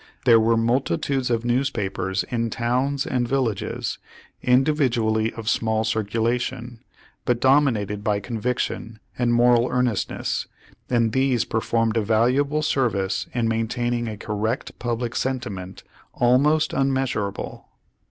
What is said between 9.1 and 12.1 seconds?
and moral earnestness, and these performed a